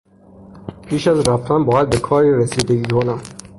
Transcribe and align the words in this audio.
پیش 0.87 1.07
از 1.07 1.27
رفتن 1.27 1.65
باید 1.65 1.89
به 1.89 1.97
کاری 1.97 2.33
رسیدگی 2.37 2.83
کنم. 2.85 3.21